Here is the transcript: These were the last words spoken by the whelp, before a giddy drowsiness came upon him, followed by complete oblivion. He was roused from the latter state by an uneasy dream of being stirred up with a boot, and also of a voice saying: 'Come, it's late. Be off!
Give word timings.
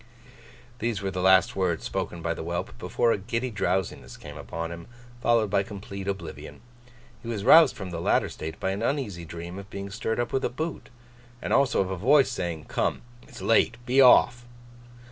These 0.79 1.03
were 1.03 1.11
the 1.11 1.21
last 1.21 1.55
words 1.55 1.83
spoken 1.83 2.23
by 2.23 2.33
the 2.33 2.41
whelp, 2.41 2.75
before 2.79 3.11
a 3.11 3.19
giddy 3.19 3.51
drowsiness 3.51 4.17
came 4.17 4.35
upon 4.35 4.71
him, 4.71 4.87
followed 5.21 5.51
by 5.51 5.61
complete 5.61 6.07
oblivion. 6.07 6.61
He 7.21 7.27
was 7.29 7.43
roused 7.43 7.75
from 7.75 7.91
the 7.91 8.01
latter 8.01 8.27
state 8.27 8.59
by 8.59 8.71
an 8.71 8.81
uneasy 8.81 9.25
dream 9.25 9.59
of 9.59 9.69
being 9.69 9.91
stirred 9.91 10.19
up 10.19 10.33
with 10.33 10.43
a 10.43 10.49
boot, 10.49 10.89
and 11.39 11.53
also 11.53 11.81
of 11.81 11.91
a 11.91 11.97
voice 11.97 12.31
saying: 12.31 12.65
'Come, 12.67 13.03
it's 13.27 13.43
late. 13.43 13.77
Be 13.85 14.01
off! 14.01 14.43